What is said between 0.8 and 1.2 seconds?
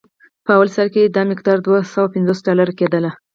کې